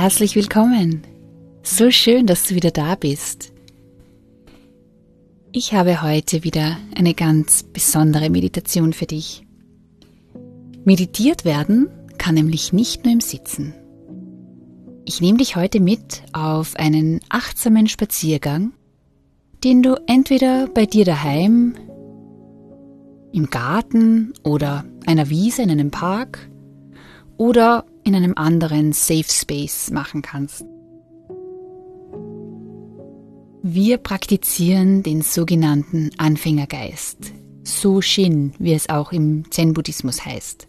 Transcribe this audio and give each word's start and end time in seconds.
Herzlich 0.00 0.34
willkommen. 0.34 1.02
So 1.62 1.90
schön, 1.90 2.26
dass 2.26 2.44
du 2.44 2.54
wieder 2.54 2.70
da 2.70 2.94
bist. 2.94 3.52
Ich 5.52 5.74
habe 5.74 6.00
heute 6.00 6.42
wieder 6.42 6.78
eine 6.96 7.12
ganz 7.12 7.64
besondere 7.64 8.30
Meditation 8.30 8.94
für 8.94 9.04
dich. 9.04 9.46
Meditiert 10.86 11.44
werden 11.44 11.90
kann 12.16 12.34
nämlich 12.34 12.72
nicht 12.72 13.04
nur 13.04 13.12
im 13.12 13.20
Sitzen. 13.20 13.74
Ich 15.04 15.20
nehme 15.20 15.36
dich 15.36 15.56
heute 15.56 15.80
mit 15.80 16.22
auf 16.32 16.76
einen 16.76 17.20
achtsamen 17.28 17.86
Spaziergang, 17.86 18.72
den 19.64 19.82
du 19.82 20.00
entweder 20.06 20.66
bei 20.68 20.86
dir 20.86 21.04
daheim, 21.04 21.74
im 23.34 23.50
Garten 23.50 24.32
oder 24.44 24.86
einer 25.04 25.28
Wiese 25.28 25.60
in 25.60 25.70
einem 25.70 25.90
Park 25.90 26.48
oder 27.36 27.84
in 28.04 28.14
einem 28.14 28.34
anderen 28.36 28.92
Safe 28.92 29.24
Space 29.28 29.90
machen 29.90 30.22
kannst. 30.22 30.64
Wir 33.62 33.98
praktizieren 33.98 35.02
den 35.02 35.20
sogenannten 35.20 36.10
Anfängergeist, 36.16 37.32
So-Shin, 37.62 38.54
wie 38.58 38.72
es 38.72 38.88
auch 38.88 39.12
im 39.12 39.50
Zen-Buddhismus 39.50 40.24
heißt. 40.24 40.66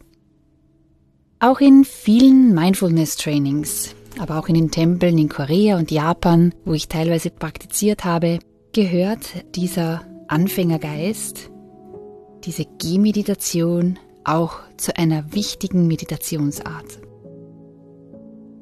Auch 1.39 1.61
in 1.61 1.85
vielen 1.85 2.53
Mindfulness-Trainings, 2.53 3.95
aber 4.19 4.37
auch 4.37 4.49
in 4.49 4.55
den 4.55 4.71
Tempeln 4.71 5.17
in 5.17 5.29
Korea 5.29 5.77
und 5.77 5.89
Japan, 5.89 6.53
wo 6.65 6.73
ich 6.73 6.89
teilweise 6.89 7.29
praktiziert 7.29 8.03
habe, 8.03 8.39
gehört 8.73 9.45
dieser 9.55 10.05
Anfängergeist, 10.27 11.49
diese 12.43 12.65
Gehmeditation 12.77 13.97
auch 14.23 14.59
zu 14.77 14.95
einer 14.97 15.33
wichtigen 15.33 15.87
Meditationsart. 15.87 16.99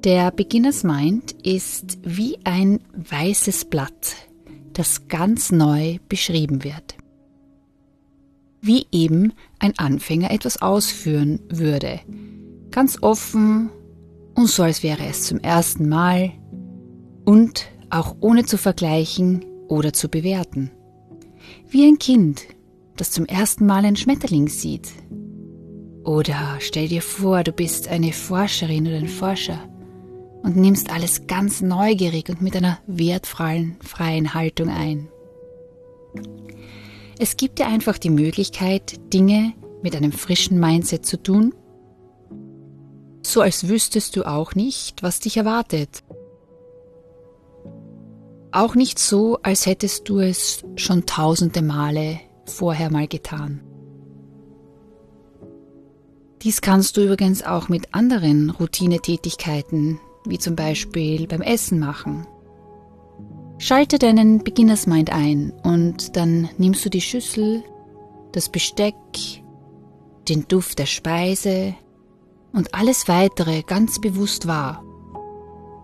Der 0.05 0.31
Beginners 0.31 0.85
Mind 0.85 1.33
ist 1.43 1.97
wie 2.03 2.37
ein 2.45 2.79
weißes 2.95 3.65
Blatt, 3.65 4.15
das 4.71 5.09
ganz 5.09 5.51
neu 5.51 5.97
beschrieben 6.07 6.63
wird. 6.63 6.95
Wie 8.61 8.87
eben 8.93 9.33
ein 9.59 9.77
Anfänger 9.77 10.31
etwas 10.31 10.61
ausführen 10.61 11.41
würde. 11.49 11.99
Ganz 12.71 12.99
offen 13.01 13.71
und 14.35 14.47
so, 14.47 14.63
als 14.63 14.83
wäre 14.83 15.05
es 15.05 15.23
zum 15.23 15.39
ersten 15.39 15.89
Mal 15.89 16.31
und 17.25 17.69
auch 17.89 18.15
ohne 18.21 18.45
zu 18.45 18.57
vergleichen 18.57 19.43
oder 19.67 19.91
zu 19.91 20.07
bewerten. 20.07 20.71
Wie 21.69 21.85
ein 21.85 21.99
Kind, 21.99 22.43
das 22.95 23.11
zum 23.11 23.25
ersten 23.25 23.65
Mal 23.65 23.83
einen 23.83 23.97
Schmetterling 23.97 24.47
sieht. 24.47 24.91
Oder 26.05 26.55
stell 26.59 26.87
dir 26.87 27.01
vor, 27.01 27.43
du 27.43 27.51
bist 27.51 27.89
eine 27.89 28.13
Forscherin 28.13 28.87
oder 28.87 28.95
ein 28.95 29.09
Forscher 29.09 29.59
und 30.43 30.55
nimmst 30.55 30.91
alles 30.91 31.27
ganz 31.27 31.61
neugierig 31.61 32.29
und 32.29 32.41
mit 32.41 32.55
einer 32.55 32.79
wertfreien, 32.87 33.77
freien 33.81 34.33
Haltung 34.33 34.69
ein. 34.69 35.09
Es 37.19 37.37
gibt 37.37 37.59
dir 37.59 37.67
einfach 37.67 37.97
die 37.97 38.09
Möglichkeit, 38.09 39.13
Dinge 39.13 39.53
mit 39.81 39.95
einem 39.95 40.11
frischen 40.11 40.59
Mindset 40.59 41.05
zu 41.05 41.21
tun, 41.21 41.53
so 43.21 43.41
als 43.41 43.67
wüsstest 43.67 44.15
du 44.15 44.23
auch 44.23 44.55
nicht, 44.55 45.03
was 45.03 45.19
dich 45.19 45.37
erwartet. 45.37 46.03
Auch 48.51 48.73
nicht 48.73 48.97
so, 48.97 49.37
als 49.43 49.65
hättest 49.65 50.09
du 50.09 50.19
es 50.19 50.63
schon 50.75 51.05
tausende 51.05 51.61
Male 51.61 52.19
vorher 52.45 52.91
mal 52.91 53.07
getan. 53.07 53.61
Dies 56.41 56.61
kannst 56.61 56.95
du 56.97 57.03
übrigens 57.03 57.43
auch 57.43 57.69
mit 57.69 57.93
anderen 57.93 58.49
Routinetätigkeiten 58.49 59.99
wie 60.25 60.37
zum 60.37 60.55
Beispiel 60.55 61.27
beim 61.27 61.41
Essen 61.41 61.79
machen. 61.79 62.27
Schalte 63.57 63.99
deinen 63.99 64.43
Beginners 64.43 64.87
Mind 64.87 65.11
ein 65.11 65.51
und 65.63 66.15
dann 66.15 66.49
nimmst 66.57 66.85
du 66.85 66.89
die 66.89 67.01
Schüssel, 67.01 67.63
das 68.31 68.49
Besteck, 68.49 68.95
den 70.29 70.47
Duft 70.47 70.79
der 70.79 70.85
Speise 70.85 71.75
und 72.53 72.73
alles 72.73 73.07
weitere 73.07 73.63
ganz 73.63 73.99
bewusst 73.99 74.47
wahr, 74.47 74.83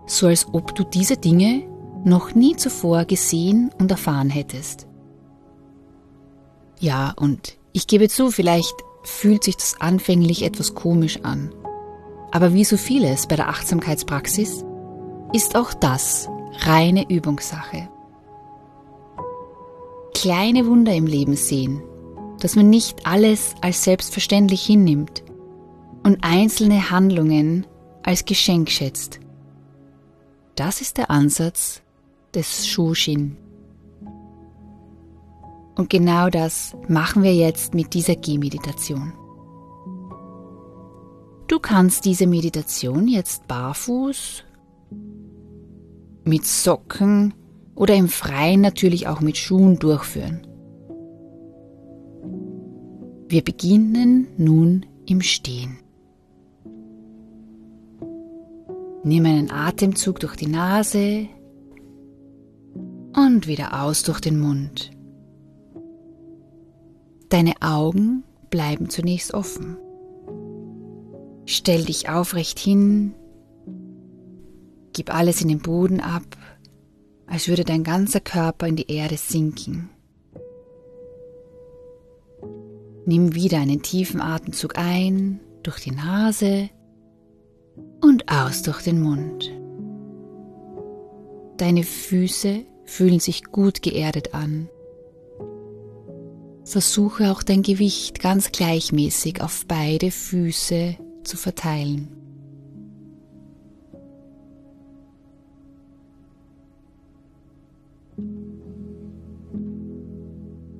so 0.06 0.26
als 0.26 0.46
ob 0.52 0.74
du 0.74 0.84
diese 0.84 1.16
Dinge 1.16 1.64
noch 2.04 2.34
nie 2.34 2.56
zuvor 2.56 3.04
gesehen 3.04 3.70
und 3.78 3.90
erfahren 3.90 4.30
hättest. 4.30 4.86
Ja, 6.78 7.12
und 7.16 7.58
ich 7.72 7.86
gebe 7.86 8.08
zu, 8.08 8.30
vielleicht 8.30 8.74
fühlt 9.02 9.44
sich 9.44 9.56
das 9.56 9.80
anfänglich 9.80 10.44
etwas 10.44 10.74
komisch 10.74 11.20
an. 11.22 11.52
Aber 12.30 12.52
wie 12.54 12.64
so 12.64 12.76
vieles 12.76 13.26
bei 13.26 13.36
der 13.36 13.48
Achtsamkeitspraxis 13.48 14.64
ist 15.32 15.56
auch 15.56 15.74
das 15.74 16.28
reine 16.60 17.08
Übungssache. 17.08 17.88
Kleine 20.14 20.66
Wunder 20.66 20.94
im 20.94 21.06
Leben 21.06 21.36
sehen, 21.36 21.82
dass 22.40 22.56
man 22.56 22.70
nicht 22.70 23.06
alles 23.06 23.54
als 23.60 23.84
selbstverständlich 23.84 24.64
hinnimmt 24.64 25.22
und 26.02 26.18
einzelne 26.22 26.90
Handlungen 26.90 27.66
als 28.02 28.24
Geschenk 28.24 28.70
schätzt. 28.70 29.20
Das 30.54 30.80
ist 30.80 30.96
der 30.96 31.10
Ansatz 31.10 31.82
des 32.34 32.66
Shushin. 32.66 33.36
Und 35.74 35.90
genau 35.90 36.30
das 36.30 36.74
machen 36.88 37.22
wir 37.22 37.34
jetzt 37.34 37.74
mit 37.74 37.92
dieser 37.92 38.16
Gehmeditation. 38.16 39.12
Du 41.48 41.60
kannst 41.60 42.04
diese 42.04 42.26
Meditation 42.26 43.06
jetzt 43.06 43.46
barfuß, 43.46 44.42
mit 46.24 46.44
Socken 46.44 47.34
oder 47.76 47.94
im 47.94 48.08
Freien 48.08 48.60
natürlich 48.60 49.06
auch 49.06 49.20
mit 49.20 49.36
Schuhen 49.36 49.78
durchführen. 49.78 50.44
Wir 53.28 53.42
beginnen 53.42 54.26
nun 54.36 54.86
im 55.06 55.20
Stehen. 55.20 55.78
Nimm 59.04 59.24
einen 59.24 59.52
Atemzug 59.52 60.18
durch 60.18 60.34
die 60.34 60.48
Nase 60.48 61.28
und 63.14 63.46
wieder 63.46 63.82
aus 63.84 64.02
durch 64.02 64.20
den 64.20 64.40
Mund. 64.40 64.90
Deine 67.28 67.54
Augen 67.60 68.24
bleiben 68.50 68.90
zunächst 68.90 69.32
offen. 69.32 69.76
Stell 71.46 71.84
dich 71.84 72.08
aufrecht 72.08 72.58
hin, 72.58 73.14
gib 74.92 75.14
alles 75.14 75.40
in 75.42 75.48
den 75.48 75.60
Boden 75.60 76.00
ab, 76.00 76.24
als 77.26 77.46
würde 77.46 77.64
dein 77.64 77.84
ganzer 77.84 78.18
Körper 78.18 78.66
in 78.66 78.74
die 78.74 78.90
Erde 78.90 79.16
sinken. 79.16 79.88
Nimm 83.04 83.34
wieder 83.34 83.58
einen 83.58 83.82
tiefen 83.82 84.20
Atemzug 84.20 84.76
ein 84.76 85.38
durch 85.62 85.78
die 85.78 85.92
Nase 85.92 86.68
und 88.00 88.28
aus 88.28 88.62
durch 88.62 88.82
den 88.82 89.00
Mund. 89.00 89.52
Deine 91.58 91.84
Füße 91.84 92.64
fühlen 92.84 93.20
sich 93.20 93.44
gut 93.44 93.82
geerdet 93.82 94.34
an. 94.34 94.68
Versuche 96.64 97.30
auch 97.30 97.44
dein 97.44 97.62
Gewicht 97.62 98.18
ganz 98.18 98.50
gleichmäßig 98.50 99.40
auf 99.40 99.64
beide 99.68 100.10
Füße 100.10 100.96
zu 101.26 101.36
verteilen. 101.36 102.08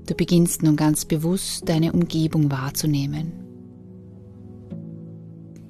Du 0.06 0.14
beginnst 0.14 0.62
nun 0.62 0.76
ganz 0.76 1.04
bewusst 1.04 1.68
deine 1.68 1.92
Umgebung 1.92 2.50
wahrzunehmen. 2.50 3.32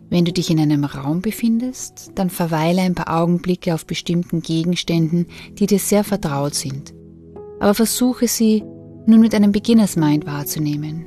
Wenn 0.09 0.25
du 0.25 0.33
dich 0.33 0.51
in 0.51 0.61
einem 0.61 0.85
Raum 0.85 1.21
befindest, 1.21 2.13
dann 2.15 2.31
verweile 2.31 2.83
ein 2.83 2.95
paar 2.95 3.21
Augenblicke 3.21 3.75
auf 3.75 3.87
bestimmten 3.87 4.41
Gegenständen, 4.41 5.27
die 5.59 5.67
dir 5.67 5.79
sehr 5.79 6.05
vertraut 6.05 6.55
sind, 6.55 6.95
aber 7.59 7.75
versuche 7.75 8.29
sie 8.29 8.63
nun 9.07 9.21
mit 9.21 9.35
einem 9.35 9.53
Beginners 9.53 9.97
Mind 9.97 10.27
wahrzunehmen. 10.27 11.07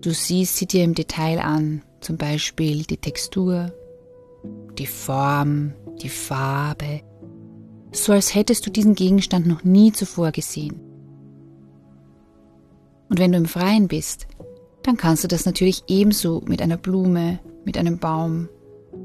Du 0.00 0.10
siehst 0.10 0.56
sie 0.56 0.66
dir 0.66 0.84
im 0.84 0.94
Detail 0.94 1.40
an, 1.40 1.82
zum 2.00 2.16
Beispiel 2.16 2.84
die 2.84 2.96
Textur, 2.96 3.72
die 4.78 4.86
Form, 4.86 5.72
die 6.02 6.08
Farbe, 6.08 7.02
so 7.92 8.12
als 8.12 8.34
hättest 8.34 8.66
du 8.66 8.70
diesen 8.70 8.94
Gegenstand 8.94 9.46
noch 9.46 9.64
nie 9.64 9.92
zuvor 9.92 10.30
gesehen. 10.32 10.80
Und 13.08 13.18
wenn 13.18 13.32
du 13.32 13.38
im 13.38 13.46
Freien 13.46 13.88
bist, 13.88 14.28
dann 14.82 14.96
kannst 14.96 15.24
du 15.24 15.28
das 15.28 15.44
natürlich 15.44 15.84
ebenso 15.88 16.42
mit 16.46 16.62
einer 16.62 16.76
Blume, 16.76 17.40
mit 17.64 17.76
einem 17.76 17.98
Baum 17.98 18.48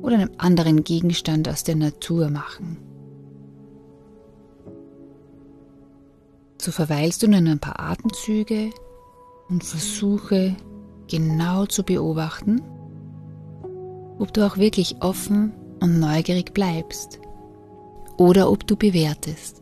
oder 0.01 0.15
einem 0.15 0.31
anderen 0.37 0.83
Gegenstand 0.83 1.49
aus 1.49 1.63
der 1.63 1.75
Natur 1.75 2.29
machen. 2.29 2.77
So 6.61 6.71
verweilst 6.71 7.23
du 7.23 7.27
nun 7.27 7.47
ein 7.47 7.59
paar 7.59 7.79
Atemzüge 7.79 8.69
und 9.49 9.63
versuche 9.63 10.55
genau 11.07 11.65
zu 11.65 11.83
beobachten, 11.83 12.61
ob 14.19 14.33
du 14.33 14.45
auch 14.45 14.57
wirklich 14.57 14.97
offen 15.01 15.53
und 15.81 15.99
neugierig 15.99 16.53
bleibst 16.53 17.19
oder 18.17 18.49
ob 18.49 18.65
du 18.65 18.75
bewertest. 18.75 19.61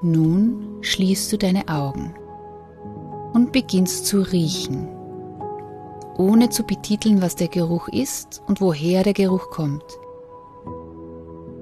Nun 0.00 0.78
schließt 0.80 1.32
du 1.32 1.38
deine 1.38 1.66
Augen 1.68 2.14
und 3.34 3.52
beginnst 3.52 4.06
zu 4.06 4.20
riechen, 4.20 4.88
ohne 6.18 6.50
zu 6.50 6.64
betiteln, 6.64 7.22
was 7.22 7.36
der 7.36 7.48
Geruch 7.48 7.88
ist 7.88 8.42
und 8.46 8.60
woher 8.60 9.04
der 9.04 9.14
Geruch 9.14 9.50
kommt. 9.50 9.84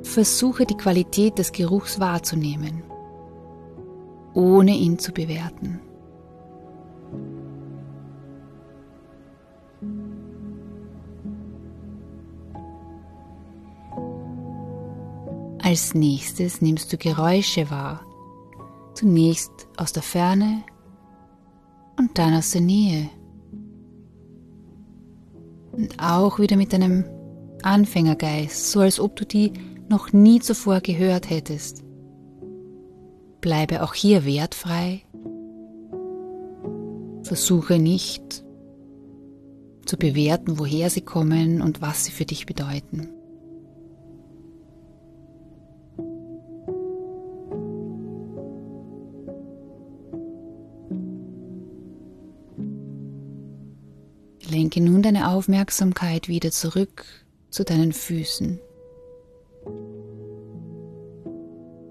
Versuche 0.02 0.64
die 0.64 0.76
Qualität 0.76 1.38
des 1.38 1.52
Geruchs 1.52 2.00
wahrzunehmen, 2.00 2.82
ohne 4.34 4.72
ihn 4.72 4.98
zu 4.98 5.12
bewerten. 5.12 5.80
Als 15.62 15.94
nächstes 15.94 16.62
nimmst 16.62 16.92
du 16.92 16.96
Geräusche 16.96 17.70
wahr, 17.70 18.00
zunächst 18.94 19.50
aus 19.76 19.92
der 19.92 20.02
Ferne 20.02 20.62
und 21.98 22.16
dann 22.16 22.34
aus 22.34 22.52
der 22.52 22.60
Nähe. 22.62 23.10
Auch 26.06 26.38
wieder 26.38 26.56
mit 26.56 26.72
deinem 26.72 27.04
Anfängergeist, 27.64 28.70
so 28.70 28.78
als 28.78 29.00
ob 29.00 29.16
du 29.16 29.26
die 29.26 29.52
noch 29.88 30.12
nie 30.12 30.38
zuvor 30.38 30.80
gehört 30.80 31.30
hättest. 31.30 31.82
Bleibe 33.40 33.82
auch 33.82 33.92
hier 33.92 34.24
wertfrei. 34.24 35.02
Versuche 37.24 37.80
nicht 37.80 38.44
zu 39.84 39.96
bewerten, 39.96 40.60
woher 40.60 40.90
sie 40.90 41.00
kommen 41.00 41.60
und 41.60 41.82
was 41.82 42.04
sie 42.04 42.12
für 42.12 42.24
dich 42.24 42.46
bedeuten. 42.46 43.08
Deine 55.06 55.30
Aufmerksamkeit 55.30 56.26
wieder 56.26 56.50
zurück 56.50 57.04
zu 57.50 57.64
deinen 57.64 57.92
Füßen. 57.92 58.58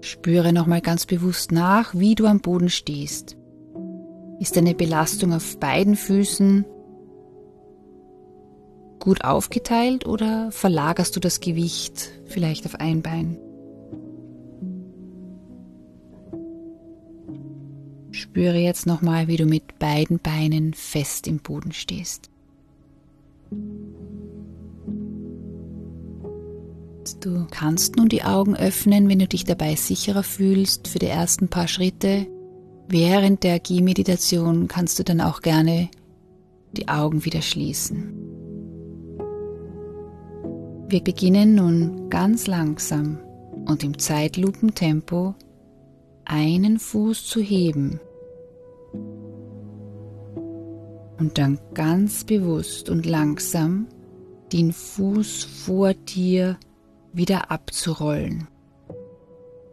Spüre 0.02 0.52
nochmal 0.52 0.82
ganz 0.82 1.06
bewusst 1.06 1.50
nach, 1.50 1.94
wie 1.94 2.14
du 2.14 2.26
am 2.26 2.40
Boden 2.40 2.68
stehst. 2.68 3.38
Ist 4.38 4.56
deine 4.56 4.74
Belastung 4.74 5.32
auf 5.32 5.58
beiden 5.58 5.96
Füßen 5.96 6.66
gut 9.00 9.24
aufgeteilt 9.24 10.06
oder 10.06 10.52
verlagerst 10.52 11.16
du 11.16 11.20
das 11.20 11.40
Gewicht 11.40 12.10
vielleicht 12.26 12.66
auf 12.66 12.74
ein 12.74 13.00
Bein? 13.00 13.38
Spüre 18.10 18.58
jetzt 18.58 18.86
nochmal, 18.86 19.26
wie 19.26 19.36
du 19.38 19.46
mit 19.46 19.78
beiden 19.78 20.18
Beinen 20.18 20.74
fest 20.74 21.26
im 21.26 21.38
Boden 21.38 21.72
stehst. 21.72 22.30
Du 27.20 27.46
kannst 27.50 27.96
nun 27.96 28.08
die 28.08 28.22
Augen 28.22 28.56
öffnen, 28.56 29.08
wenn 29.08 29.18
du 29.18 29.26
dich 29.26 29.44
dabei 29.44 29.74
sicherer 29.74 30.22
fühlst 30.22 30.88
für 30.88 30.98
die 30.98 31.06
ersten 31.06 31.48
paar 31.48 31.68
Schritte. 31.68 32.26
Während 32.88 33.42
der 33.42 33.58
Gehmeditation 33.58 34.68
kannst 34.68 34.98
du 34.98 35.04
dann 35.04 35.20
auch 35.20 35.42
gerne 35.42 35.88
die 36.72 36.88
Augen 36.88 37.24
wieder 37.24 37.42
schließen. 37.42 38.12
Wir 40.88 41.00
beginnen 41.02 41.54
nun 41.54 42.10
ganz 42.10 42.46
langsam 42.46 43.18
und 43.66 43.82
im 43.82 43.98
Zeitlupentempo 43.98 45.34
einen 46.24 46.78
Fuß 46.78 47.26
zu 47.26 47.40
heben 47.40 48.00
und 51.18 51.38
dann 51.38 51.58
ganz 51.74 52.24
bewusst 52.24 52.88
und 52.88 53.06
langsam 53.06 53.86
den 54.52 54.72
Fuß 54.72 55.44
vor 55.44 55.94
dir 55.94 56.58
wieder 57.12 57.50
abzurollen. 57.50 58.48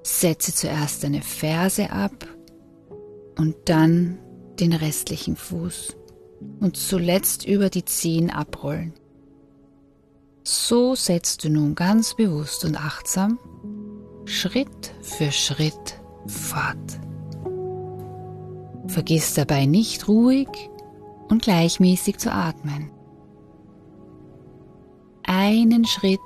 Setze 0.03 0.53
zuerst 0.53 1.03
deine 1.03 1.21
Ferse 1.21 1.91
ab 1.91 2.27
und 3.37 3.55
dann 3.65 4.19
den 4.59 4.73
restlichen 4.73 5.35
Fuß 5.35 5.95
und 6.59 6.77
zuletzt 6.77 7.45
über 7.45 7.69
die 7.69 7.85
Zehen 7.85 8.29
abrollen. 8.29 8.93
So 10.43 10.95
setzt 10.95 11.43
du 11.43 11.49
nun 11.49 11.73
ganz 11.75 12.15
bewusst 12.15 12.65
und 12.65 12.75
achtsam 12.75 13.39
Schritt 14.25 14.93
für 15.01 15.31
Schritt 15.31 15.99
fort. 16.27 16.99
Vergiss 18.87 19.33
dabei 19.33 19.65
nicht 19.65 20.07
ruhig 20.07 20.47
und 21.29 21.41
gleichmäßig 21.41 22.17
zu 22.17 22.31
atmen. 22.31 22.91
Einen 25.23 25.85
Schritt 25.85 26.19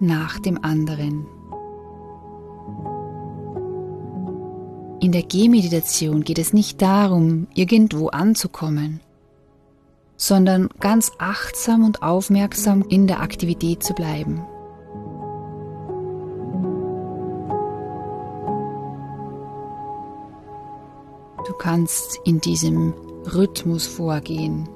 nach 0.00 0.38
dem 0.38 0.62
anderen. 0.62 1.26
In 5.00 5.12
der 5.12 5.22
Gehmeditation 5.22 6.24
geht 6.24 6.38
es 6.38 6.52
nicht 6.52 6.80
darum, 6.80 7.46
irgendwo 7.54 8.08
anzukommen, 8.08 9.00
sondern 10.16 10.68
ganz 10.80 11.12
achtsam 11.18 11.84
und 11.84 12.02
aufmerksam 12.02 12.82
in 12.88 13.06
der 13.06 13.20
Aktivität 13.20 13.82
zu 13.82 13.92
bleiben. 13.92 14.46
Du 21.46 21.52
kannst 21.52 22.18
in 22.24 22.40
diesem 22.40 22.94
Rhythmus 23.32 23.86
vorgehen, 23.86 24.68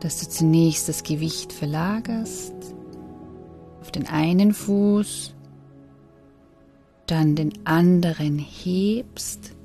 dass 0.00 0.20
du 0.20 0.28
zunächst 0.28 0.88
das 0.88 1.02
Gewicht 1.02 1.52
verlagerst 1.52 2.54
auf 3.80 3.90
den 3.90 4.06
einen 4.08 4.52
Fuß, 4.52 5.34
dann 7.06 7.34
den 7.34 7.52
anderen 7.66 8.38
hebst, 8.38 9.56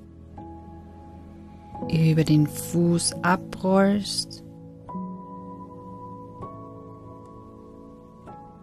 über 1.91 2.23
den 2.23 2.47
Fuß 2.47 3.13
abrollst 3.21 4.43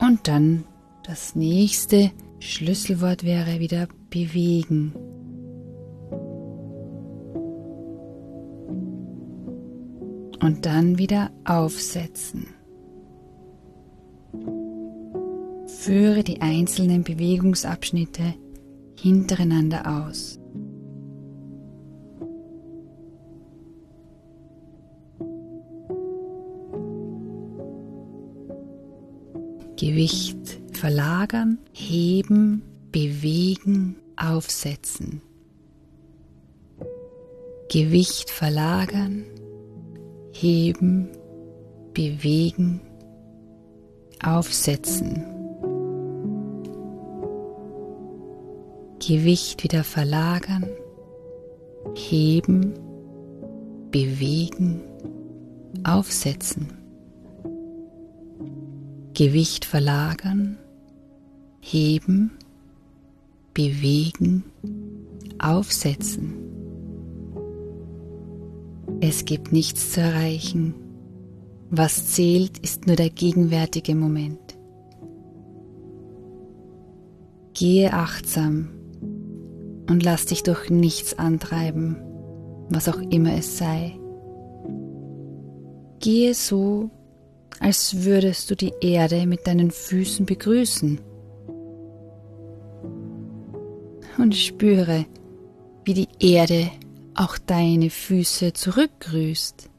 und 0.01 0.27
dann 0.27 0.65
das 1.05 1.37
nächste 1.37 2.11
Schlüsselwort 2.41 3.25
wäre 3.25 3.61
wieder 3.61 3.87
bewegen. 4.11 5.12
und 10.43 10.67
dann 10.67 10.99
wieder 10.99 11.31
aufsetzen. 11.45 12.49
Führe 15.67 16.25
die 16.25 16.41
einzelnen 16.41 17.05
Bewegungsabschnitte 17.05 18.35
hintereinander 18.99 20.07
aus. 20.09 20.39
Gewicht 29.77 30.61
verlagern, 30.73 31.59
heben, 31.73 32.63
bewegen, 32.93 33.97
aufsetzen. 34.17 35.21
Gewicht 37.69 38.31
verlagern, 38.31 39.25
heben, 40.33 41.09
bewegen, 41.95 42.81
aufsetzen. 44.25 45.25
Gewicht 48.99 49.65
wieder 49.65 49.85
verlagern, 49.85 50.69
heben, 51.95 52.75
bewegen, 53.91 54.81
aufsetzen. 55.85 56.69
Gewicht 59.15 59.65
verlagern, 59.65 60.57
heben, 61.61 62.31
bewegen, 63.53 64.45
aufsetzen. 65.39 66.42
Es 69.05 69.25
gibt 69.25 69.51
nichts 69.51 69.95
zu 69.95 70.01
erreichen. 70.01 70.75
Was 71.71 72.15
zählt, 72.15 72.61
ist 72.61 72.87
nur 72.87 72.95
der 72.95 73.11
gegenwärtige 73.11 73.97
Moment. 73.97 74.39
Gehe 77.53 77.93
achtsam 77.93 78.69
und 79.91 80.05
lass 80.05 80.27
dich 80.27 80.45
durch 80.45 80.71
nichts 80.71 81.19
antreiben, 81.19 81.97
was 82.69 82.89
auch 82.89 83.01
immer 83.11 83.37
es 83.37 83.59
sei. 83.59 83.99
Gehe 85.99 86.33
so, 86.35 86.89
als 87.59 88.05
würdest 88.05 88.53
du 88.53 88.55
die 88.55 88.73
Erde 88.81 89.27
mit 89.27 89.49
deinen 89.49 89.73
Füßen 89.73 90.27
begrüßen. 90.27 91.01
Und 94.17 94.37
spüre, 94.37 95.07
wie 95.85 95.95
die 95.95 96.09
Erde 96.21 96.71
auch 97.23 97.39
deine 97.39 97.89
Füße 97.89 98.53
zurückgrüßt. 98.53 99.71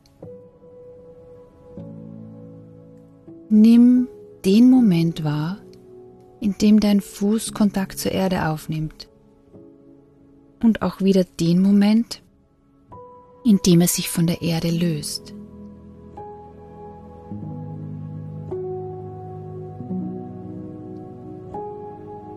Nimm 3.50 4.08
den 4.46 4.70
Moment 4.70 5.24
wahr, 5.24 5.58
in 6.40 6.56
dem 6.58 6.80
dein 6.80 7.02
Fuß 7.02 7.54
Kontakt 7.54 8.00
zur 8.00 8.14
Erde 8.14 8.48
aufnimmt. 8.48 9.10
Und 10.62 10.82
auch 10.82 11.02
wieder 11.02 11.26
den 11.26 11.62
Moment, 11.62 12.22
in 13.44 13.60
dem 13.66 13.82
er 13.82 13.88
sich 13.88 14.10
von 14.10 14.26
der 14.26 14.42
Erde 14.42 14.72
löst. 14.72 15.34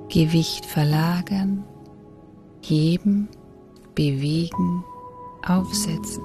Gewicht 0.08 0.66
verlagern, 0.66 1.64
heben, 2.62 3.28
bewegen, 3.94 4.84
aufsetzen. 5.48 6.22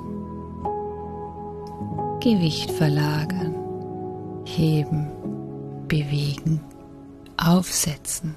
Gewicht 2.20 2.72
verlagern, 2.72 3.56
heben, 4.46 5.12
bewegen, 5.88 6.62
aufsetzen. 7.38 8.36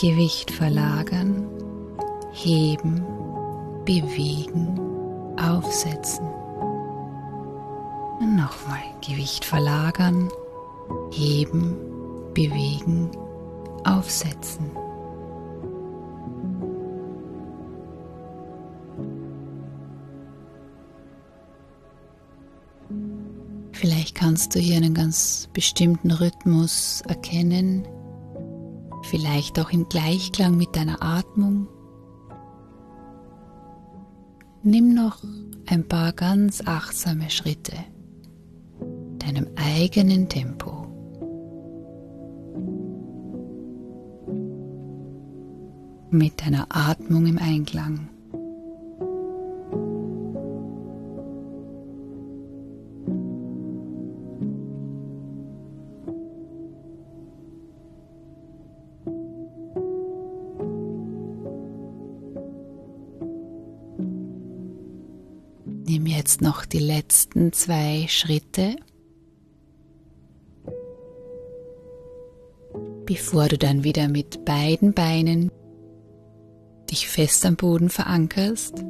Gewicht 0.00 0.50
verlagern, 0.50 1.46
heben, 2.32 3.04
bewegen, 3.84 4.80
aufsetzen. 5.40 6.26
Und 8.20 8.36
nochmal 8.36 8.82
Gewicht 9.00 9.44
verlagern, 9.44 10.28
heben, 11.10 11.76
bewegen, 12.34 13.10
aufsetzen. 13.84 14.81
Vielleicht 23.82 24.14
kannst 24.14 24.54
du 24.54 24.60
hier 24.60 24.76
einen 24.76 24.94
ganz 24.94 25.48
bestimmten 25.52 26.12
Rhythmus 26.12 27.02
erkennen, 27.08 27.82
vielleicht 29.02 29.58
auch 29.58 29.70
im 29.72 29.88
Gleichklang 29.88 30.56
mit 30.56 30.76
deiner 30.76 31.02
Atmung. 31.02 31.66
Nimm 34.62 34.94
noch 34.94 35.24
ein 35.66 35.88
paar 35.88 36.12
ganz 36.12 36.62
achtsame 36.64 37.28
Schritte, 37.28 37.72
deinem 39.18 39.48
eigenen 39.56 40.28
Tempo. 40.28 40.86
Mit 46.12 46.40
deiner 46.40 46.68
Atmung 46.70 47.26
im 47.26 47.38
Einklang. 47.38 48.11
Die 66.72 66.78
letzten 66.78 67.52
zwei 67.52 68.06
Schritte, 68.08 68.76
bevor 73.04 73.48
du 73.48 73.58
dann 73.58 73.84
wieder 73.84 74.08
mit 74.08 74.44
beiden 74.44 74.94
Beinen 74.94 75.50
dich 76.90 77.08
fest 77.08 77.44
am 77.44 77.56
Boden 77.56 77.90
verankerst. 77.90 78.84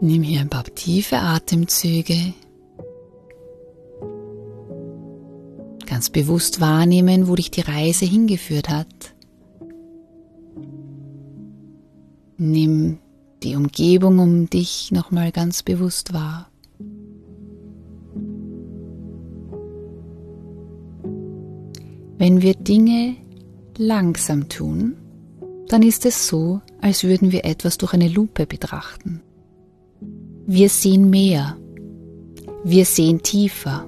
Nimm 0.00 0.22
hier 0.22 0.40
ein 0.40 0.50
paar 0.50 0.64
tiefe 0.64 1.18
Atemzüge. 1.18 2.34
Ganz 5.86 6.10
bewusst 6.10 6.60
wahrnehmen, 6.60 7.28
wo 7.28 7.34
dich 7.34 7.50
die 7.50 7.60
Reise 7.60 8.04
hingeführt 8.04 8.68
hat. 8.68 9.14
Nimm 12.36 12.98
die 13.42 13.56
Umgebung 13.56 14.18
um 14.18 14.48
dich 14.48 14.92
nochmal 14.92 15.32
ganz 15.32 15.62
bewusst 15.62 16.12
wahr. 16.12 16.48
Wenn 22.18 22.40
wir 22.40 22.54
Dinge 22.54 23.16
langsam 23.76 24.48
tun, 24.48 24.96
dann 25.68 25.82
ist 25.82 26.06
es 26.06 26.28
so, 26.28 26.60
als 26.80 27.04
würden 27.04 27.32
wir 27.32 27.44
etwas 27.44 27.78
durch 27.78 27.94
eine 27.94 28.08
Lupe 28.08 28.46
betrachten. 28.46 29.22
Wir 30.46 30.68
sehen 30.68 31.10
mehr, 31.10 31.56
wir 32.64 32.84
sehen 32.84 33.22
tiefer. 33.22 33.86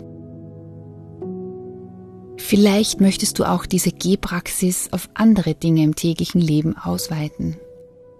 Vielleicht 2.39 3.01
möchtest 3.01 3.39
du 3.39 3.45
auch 3.45 3.67
diese 3.67 3.91
Gehpraxis 3.91 4.89
auf 4.93 5.09
andere 5.15 5.55
Dinge 5.55 5.85
im 5.85 5.95
täglichen 5.95 6.41
Leben 6.41 6.77
ausweiten 6.77 7.57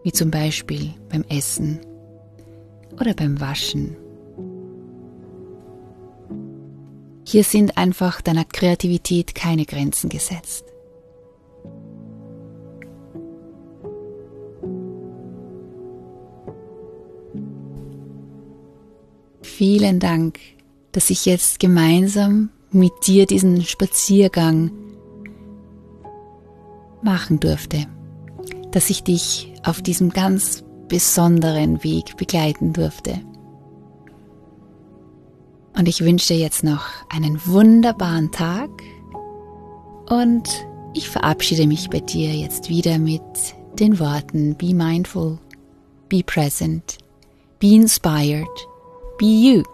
wie 0.05 0.13
zum 0.13 0.31
Beispiel 0.31 0.95
beim 1.09 1.25
Essen 1.29 1.81
oder 3.01 3.13
beim 3.15 3.41
Waschen. 3.41 3.97
Hier 7.27 7.43
sind 7.43 7.77
einfach 7.77 8.21
deiner 8.21 8.45
Kreativität 8.45 9.35
keine 9.35 9.65
Grenzen 9.65 10.09
gesetzt. 10.09 10.67
Vielen 19.43 19.99
Dank, 19.99 20.39
dass 20.93 21.11
ich 21.11 21.27
jetzt 21.27 21.59
gemeinsam 21.59 22.51
mit 22.71 22.93
dir 23.07 23.27
diesen 23.27 23.65
Spaziergang 23.65 24.71
machen 27.03 27.41
durfte 27.41 27.87
dass 28.75 28.91
ich 28.91 29.05
dich 29.05 29.54
auf 29.65 29.83
diesem 29.83 30.11
ganz 30.11 30.65
besonderen 30.89 31.83
Weg 31.83 32.17
begleiten 32.17 32.73
durfte. 32.73 33.21
Und 35.77 35.89
ich 35.89 36.05
wünsche 36.05 36.35
dir 36.35 36.41
jetzt 36.41 36.63
noch 36.63 36.85
einen 37.09 37.45
wunderbaren 37.47 38.31
Tag 38.31 38.71
und 40.09 40.49
ich 40.95 41.09
verabschiede 41.09 41.67
mich 41.67 41.91
bei 41.91 42.01
dir 42.01 42.33
jetzt 42.33 42.69
wieder 42.69 42.99
mit 42.99 43.23
den 43.81 43.99
Worten 43.99 44.55
Be 44.55 44.73
mindful, 44.73 45.39
be 46.09 46.23
present, 46.25 46.99
be 47.59 47.75
inspired, 47.75 48.47
be 49.19 49.27
you. 49.27 49.74